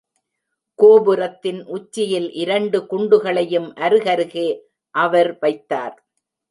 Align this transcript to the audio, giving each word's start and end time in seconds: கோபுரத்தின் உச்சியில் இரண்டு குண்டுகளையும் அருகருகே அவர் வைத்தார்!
கோபுரத்தின் 0.79 1.65
உச்சியில் 1.67 2.29
இரண்டு 2.35 2.87
குண்டுகளையும் 2.87 3.69
அருகருகே 3.79 4.49
அவர் 4.95 5.37
வைத்தார்! 5.39 5.95